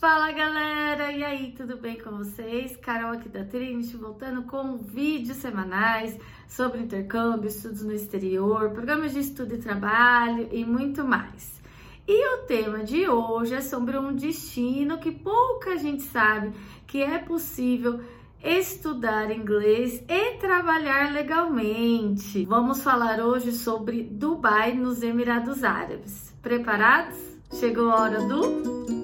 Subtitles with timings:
[0.00, 2.74] Fala galera, e aí, tudo bem com vocês?
[2.78, 9.18] Carol aqui da Trinity, voltando com vídeos semanais sobre intercâmbio, estudos no exterior, programas de
[9.18, 11.60] estudo e trabalho e muito mais.
[12.08, 16.50] E o tema de hoje é sobre um destino que pouca gente sabe
[16.86, 18.00] que é possível
[18.42, 22.46] estudar inglês e trabalhar legalmente.
[22.46, 26.34] Vamos falar hoje sobre Dubai nos Emirados Árabes.
[26.40, 27.18] Preparados?
[27.52, 28.99] Chegou a hora do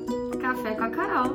[0.66, 1.28] Café com a Carol.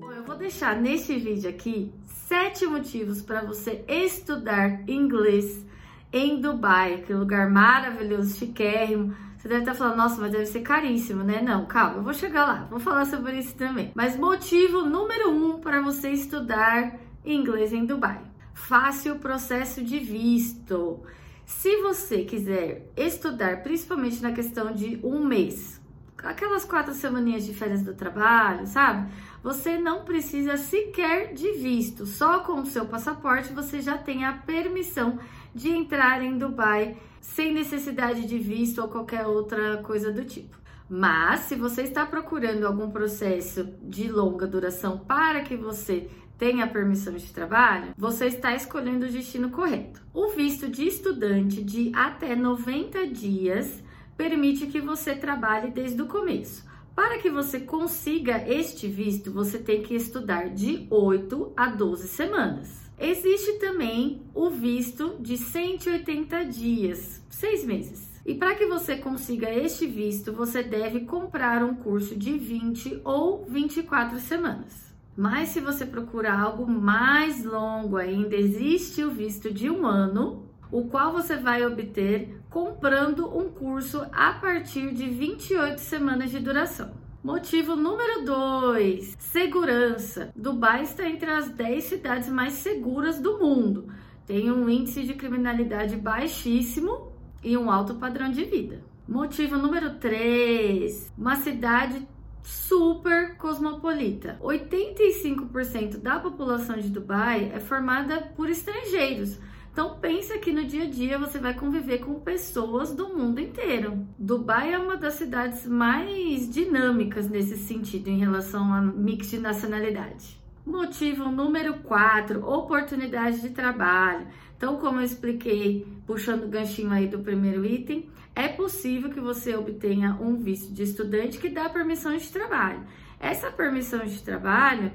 [0.00, 5.64] Bom, eu vou deixar neste vídeo aqui sete motivos para você estudar inglês
[6.12, 9.14] em Dubai, aquele lugar maravilhoso, chiquérrimo.
[9.36, 11.40] Você deve estar falando, nossa, mas deve ser caríssimo, né?
[11.40, 13.92] Não, calma, eu vou chegar lá, vou falar sobre isso também.
[13.94, 18.20] Mas motivo número um para você estudar inglês em Dubai:
[18.54, 21.00] fácil processo de visto.
[21.46, 25.80] Se você quiser estudar, principalmente na questão de um mês,
[26.18, 29.12] aquelas quatro semaninhas de férias do trabalho, sabe?
[29.44, 34.32] Você não precisa sequer de visto, só com o seu passaporte você já tem a
[34.32, 35.20] permissão
[35.54, 40.56] de entrar em Dubai sem necessidade de visto ou qualquer outra coisa do tipo.
[40.88, 46.66] Mas se você está procurando algum processo de longa duração para que você tem a
[46.66, 50.02] permissão de trabalho, você está escolhendo o destino correto.
[50.12, 53.82] O visto de estudante de até 90 dias
[54.16, 56.64] permite que você trabalhe desde o começo.
[56.94, 62.86] Para que você consiga este visto, você tem que estudar de 8 a 12 semanas.
[62.98, 68.08] Existe também o visto de 180 dias, seis meses.
[68.24, 73.44] E para que você consiga este visto, você deve comprar um curso de 20 ou
[73.44, 74.85] 24 semanas.
[75.16, 80.84] Mas se você procurar algo mais longo ainda, existe o visto de um ano, o
[80.84, 86.90] qual você vai obter comprando um curso a partir de 28 semanas de duração.
[87.24, 90.30] Motivo número 2: segurança.
[90.36, 93.88] Dubai está entre as 10 cidades mais seguras do mundo.
[94.26, 97.10] Tem um índice de criminalidade baixíssimo
[97.42, 98.82] e um alto padrão de vida.
[99.08, 102.06] Motivo número 3: uma cidade
[102.46, 104.38] super cosmopolita.
[104.40, 109.36] 85% da população de Dubai é formada por estrangeiros.
[109.72, 114.06] Então pensa que no dia a dia você vai conviver com pessoas do mundo inteiro.
[114.16, 120.45] Dubai é uma das cidades mais dinâmicas nesse sentido em relação a mix de nacionalidade.
[120.66, 124.26] Motivo número 4, oportunidade de trabalho.
[124.56, 129.54] Então, como eu expliquei, puxando o ganchinho aí do primeiro item, é possível que você
[129.54, 132.80] obtenha um visto de estudante que dá permissão de trabalho.
[133.20, 134.90] Essa permissão de trabalho,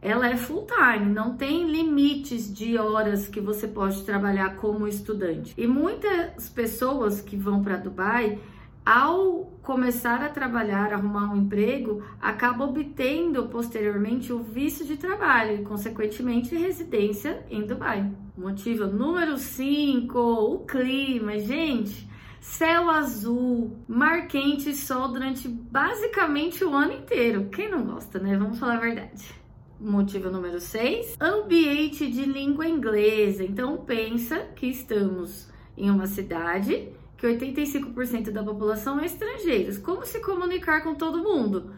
[0.00, 5.52] ela é full time, não tem limites de horas que você pode trabalhar como estudante.
[5.58, 8.38] E muitas pessoas que vão para Dubai,
[8.86, 15.64] ao começar a trabalhar, arrumar um emprego, acaba obtendo posteriormente o visto de trabalho e,
[15.64, 18.08] consequentemente, residência em Dubai.
[18.38, 21.36] Motivo número 5, o clima.
[21.40, 22.08] Gente,
[22.40, 27.48] céu azul, mar quente e sol durante basicamente o ano inteiro.
[27.50, 28.38] Quem não gosta, né?
[28.38, 29.34] Vamos falar a verdade.
[29.80, 33.42] Motivo número 6, ambiente de língua inglesa.
[33.42, 39.78] Então pensa que estamos em uma cidade que 85% da população é estrangeiros.
[39.78, 41.72] Como se comunicar com todo mundo?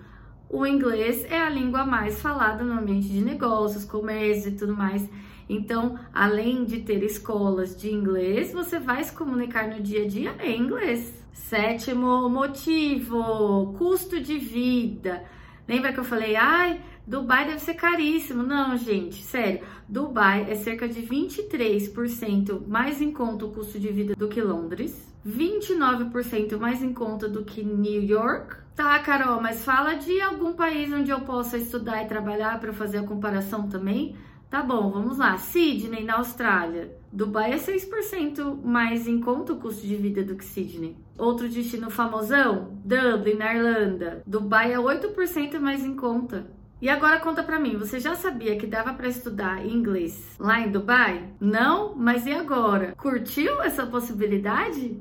[0.51, 5.09] O inglês é a língua mais falada no ambiente de negócios, comércio e tudo mais.
[5.49, 10.35] Então, além de ter escolas de inglês, você vai se comunicar no dia a dia
[10.43, 11.13] em inglês.
[11.33, 15.25] Sétimo motivo: custo de vida.
[15.69, 18.43] Lembra que eu falei, ai, Dubai deve ser caríssimo.
[18.43, 19.61] Não, gente, sério.
[19.87, 25.07] Dubai é cerca de 23% mais em conta o custo de vida do que Londres.
[25.27, 28.57] 29% mais em conta do que New York.
[28.75, 32.99] Tá, Carol, mas fala de algum país onde eu possa estudar e trabalhar para fazer
[32.99, 34.17] a comparação também.
[34.49, 35.37] Tá bom, vamos lá.
[35.37, 36.97] Sydney, na Austrália.
[37.13, 40.97] Dubai é 6% mais em conta o custo de vida do que Sydney.
[41.19, 42.79] Outro destino famosão?
[42.85, 44.23] Dublin, na Irlanda.
[44.25, 46.47] Dubai é 8% mais em conta.
[46.81, 50.71] E agora conta pra mim, você já sabia que dava para estudar inglês lá em
[50.71, 51.25] Dubai?
[51.41, 51.93] Não?
[51.97, 52.95] Mas e agora?
[52.97, 54.97] Curtiu essa possibilidade?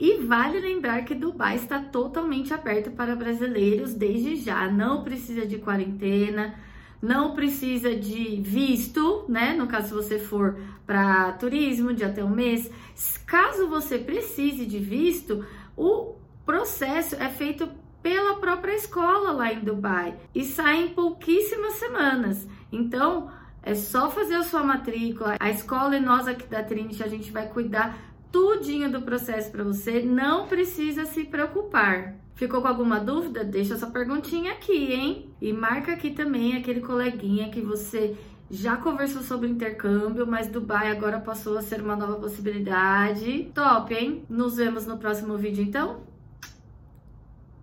[0.00, 5.58] E vale lembrar que Dubai está totalmente aberto para brasileiros desde já, não precisa de
[5.58, 6.56] quarentena,
[7.02, 9.52] não precisa de visto, né?
[9.54, 10.56] No caso, se você for
[10.86, 12.70] para turismo de até um mês.
[13.26, 15.44] Caso você precise de visto,
[15.76, 16.14] o
[16.46, 17.68] processo é feito
[18.00, 22.46] pela própria escola lá em Dubai e sai em pouquíssimas semanas.
[22.70, 23.30] Então,
[23.62, 25.36] é só fazer a sua matrícula.
[25.38, 27.96] A escola e nós aqui da Trinity, a gente vai cuidar
[28.32, 32.16] tudinho do processo para você, não precisa se preocupar.
[32.34, 33.44] Ficou com alguma dúvida?
[33.44, 35.28] Deixa sua perguntinha aqui, hein?
[35.40, 38.16] E marca aqui também aquele coleguinha que você
[38.50, 43.50] já conversou sobre intercâmbio, mas Dubai agora passou a ser uma nova possibilidade.
[43.54, 44.24] Top, hein?
[44.28, 46.11] Nos vemos no próximo vídeo então.